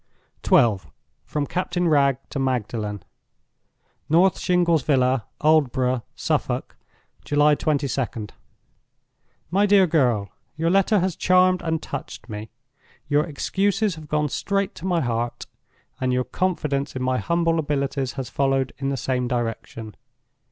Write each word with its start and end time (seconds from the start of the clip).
XII. 0.43 0.79
From 1.25 1.45
Captain 1.45 1.87
Wragge 1.87 2.17
to 2.31 2.39
Magdalen. 2.39 3.03
"North 4.09 4.39
Shingles 4.39 4.81
Villa, 4.81 5.27
Aldborough, 5.41 6.01
Suffolk, 6.15 6.75
"July 7.23 7.53
22d. 7.55 8.31
"MY 9.51 9.65
DEAR 9.67 9.85
GIRL, 9.85 10.29
"Your 10.55 10.71
letter 10.71 11.01
has 11.01 11.15
charmed 11.15 11.61
and 11.61 11.83
touched 11.83 12.27
me. 12.27 12.49
Your 13.09 13.25
excuses 13.25 13.93
have 13.93 14.07
gone 14.07 14.29
straight 14.29 14.73
to 14.73 14.87
my 14.87 15.01
heart; 15.01 15.45
and 15.99 16.11
your 16.11 16.23
confidence 16.23 16.95
in 16.95 17.03
my 17.03 17.19
humble 17.19 17.59
abilities 17.59 18.13
has 18.13 18.27
followed 18.27 18.73
in 18.79 18.89
the 18.89 18.97
same 18.97 19.27
direction. 19.27 19.93